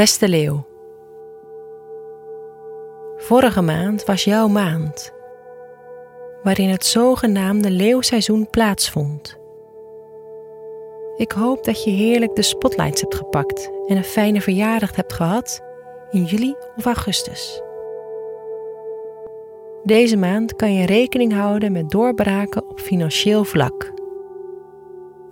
[0.00, 0.66] Beste leeuw.
[3.16, 5.12] Vorige maand was jouw maand,
[6.42, 9.38] waarin het zogenaamde leeuwseizoen plaatsvond.
[11.16, 15.62] Ik hoop dat je heerlijk de spotlights hebt gepakt en een fijne verjaardag hebt gehad
[16.10, 17.62] in juli of augustus.
[19.82, 23.92] Deze maand kan je rekening houden met doorbraken op financieel vlak.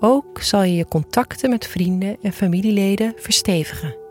[0.01, 4.08] Ook zal je je contacten met vrienden en familieleden verstevigen.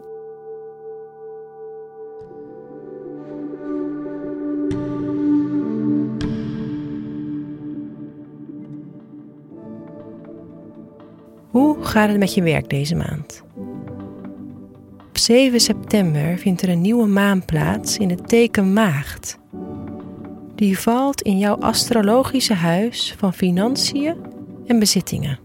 [11.47, 13.43] Hoe gaat het met je werk deze maand?
[15.09, 19.37] Op 7 september vindt er een nieuwe maan plaats in het teken Maagd.
[20.55, 24.15] Die valt in jouw astrologische huis van financiën
[24.65, 25.39] en bezittingen.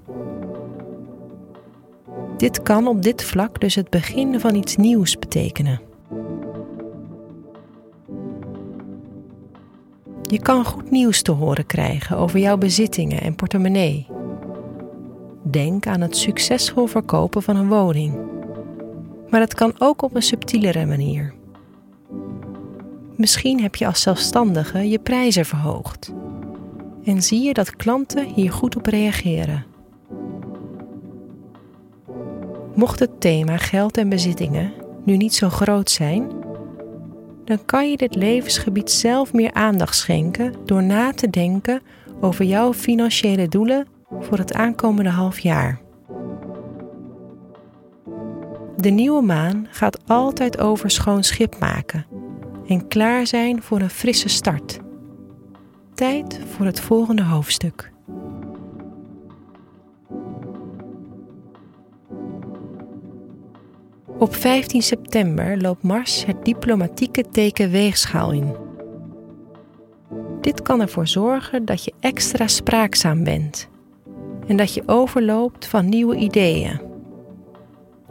[2.37, 5.81] Dit kan op dit vlak dus het begin van iets nieuws betekenen.
[10.23, 14.07] Je kan goed nieuws te horen krijgen over jouw bezittingen en portemonnee.
[15.53, 18.15] Denk aan het succesvol verkopen van een woning.
[19.31, 21.35] Maar het kan ook op een subtielere manier.
[23.17, 26.13] Misschien heb je als zelfstandige je prijzen verhoogd.
[27.05, 29.65] En zie je dat klanten hier goed op reageren.
[32.75, 34.73] Mocht het thema geld en bezittingen
[35.05, 36.31] nu niet zo groot zijn,
[37.45, 41.81] dan kan je dit levensgebied zelf meer aandacht schenken door na te denken
[42.21, 43.87] over jouw financiële doelen
[44.23, 45.81] voor het aankomende half jaar.
[48.77, 52.07] De nieuwe maan gaat altijd over schoon schip maken
[52.67, 54.79] en klaar zijn voor een frisse start.
[55.95, 57.93] Tijd voor het volgende hoofdstuk.
[64.19, 68.57] Op 15 september loopt Mars het diplomatieke teken weegschaal in.
[70.41, 73.71] Dit kan ervoor zorgen dat je extra spraakzaam bent
[74.47, 76.81] en dat je overloopt van nieuwe ideeën.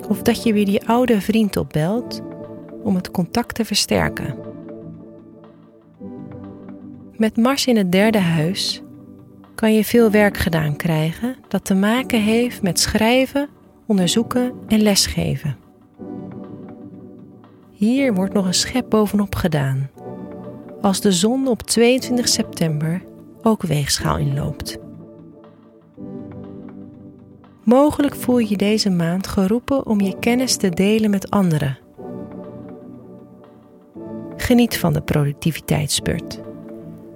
[0.08, 2.22] Of dat je weer die oude vriend opbelt
[2.84, 4.36] om het contact te versterken.
[7.18, 8.82] Met Mars in het derde huis
[9.56, 13.50] kan je veel werk gedaan krijgen dat te maken heeft met schrijven,
[13.86, 15.58] onderzoeken en lesgeven.
[17.72, 19.90] Hier wordt nog een schep bovenop gedaan,
[20.82, 23.04] als de zon op 22 september
[23.42, 24.80] ook weegschaal inloopt.
[27.72, 31.78] Mogelijk voel je deze maand geroepen om je kennis te delen met anderen.
[34.36, 36.42] Geniet van de productiviteitsspurt,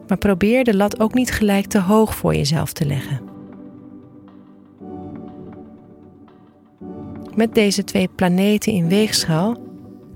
[0.08, 3.22] maar probeer de lat ook niet gelijk te hoog voor jezelf te leggen.
[7.36, 9.58] Met deze twee planeten in weegschaal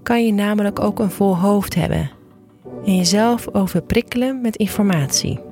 [0.03, 2.11] kan je namelijk ook een vol hoofd hebben
[2.85, 5.48] en jezelf overprikkelen met informatie.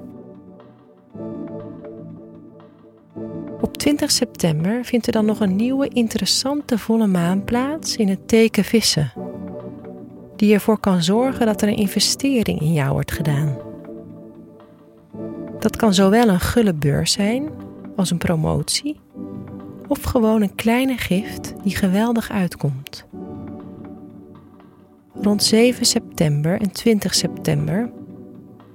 [3.78, 8.28] Op 20 september vindt er dan nog een nieuwe interessante volle maan plaats in het
[8.28, 9.14] teken vissen,
[10.36, 13.58] die ervoor kan zorgen dat er een investering in jou wordt gedaan.
[15.60, 17.50] Dat kan zowel een gulle beurs zijn
[17.96, 19.00] als een promotie,
[19.88, 23.06] of gewoon een kleine gift die geweldig uitkomt.
[25.22, 27.92] Rond 7 september en 20 september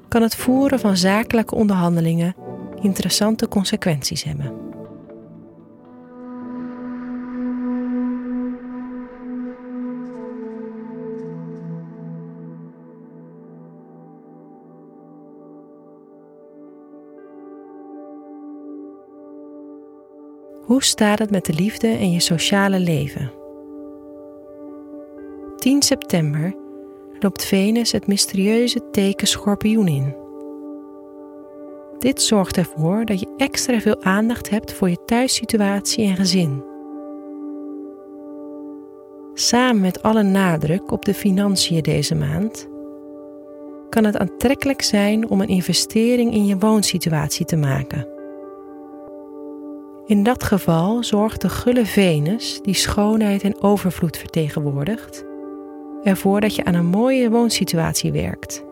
[0.09, 2.35] kan het voeren van zakelijke onderhandelingen
[2.81, 4.71] interessante consequenties hebben.
[20.72, 23.33] Hoe staat het met de liefde en je sociale leven?
[25.56, 26.55] 10 september
[27.19, 30.15] loopt Venus het mysterieuze teken schorpioen in.
[31.99, 36.64] Dit zorgt ervoor dat je extra veel aandacht hebt voor je thuissituatie en gezin.
[39.35, 42.69] Samen met alle nadruk op de financiën deze maand
[43.88, 48.22] kan het aantrekkelijk zijn om een investering in je woonsituatie te maken.
[50.12, 55.25] In dat geval zorgt de gulle Venus, die schoonheid en overvloed vertegenwoordigt,
[56.03, 58.64] ervoor dat je aan een mooie woonsituatie werkt.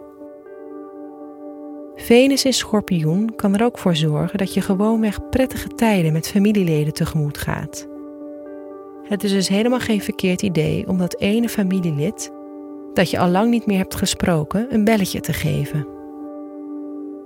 [1.95, 6.93] Venus in Schorpioen kan er ook voor zorgen dat je gewoonweg prettige tijden met familieleden
[6.93, 7.89] tegemoet gaat.
[9.03, 12.33] Het is dus helemaal geen verkeerd idee om dat ene familielid,
[12.95, 15.87] dat je al lang niet meer hebt gesproken, een belletje te geven.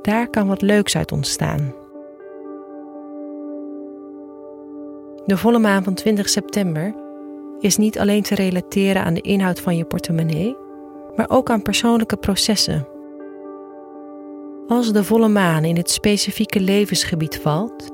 [0.03, 1.84] Daar kan wat leuks uit ontstaan.
[5.27, 6.95] De volle maan van 20 september
[7.61, 10.57] is niet alleen te relateren aan de inhoud van je portemonnee,
[11.17, 12.87] maar ook aan persoonlijke processen.
[14.69, 17.93] Als de volle maan in het specifieke levensgebied valt,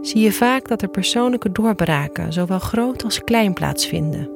[0.00, 4.30] zie je vaak dat er persoonlijke doorbraken, zowel groot als klein, plaatsvinden.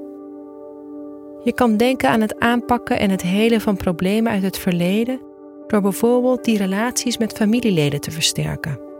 [1.44, 5.20] Je kan denken aan het aanpakken en het helen van problemen uit het verleden
[5.66, 8.91] door bijvoorbeeld die relaties met familieleden te versterken.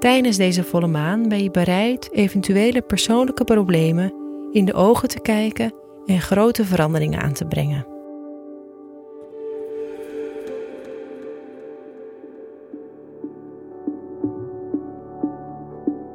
[0.00, 4.12] Tijdens deze volle maan ben je bereid eventuele persoonlijke problemen
[4.52, 5.72] in de ogen te kijken
[6.06, 7.86] en grote veranderingen aan te brengen.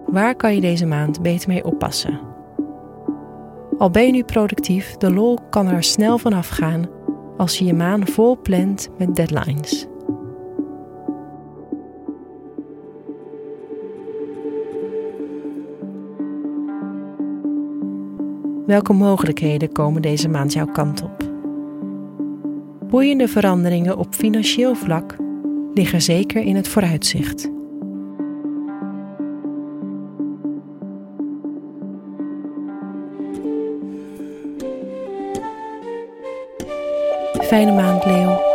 [0.05, 2.19] Waar kan je deze maand beter mee oppassen?
[3.77, 6.89] Al ben je nu productief, de lol kan er snel vanaf gaan
[7.37, 9.87] als je je maan vol plant met deadlines.
[18.65, 21.23] Welke mogelijkheden komen deze maand jouw kant op?
[22.89, 25.15] Boeiende veranderingen op financieel vlak
[25.73, 27.49] liggen zeker in het vooruitzicht.
[37.41, 38.54] Fijne maand, Leo.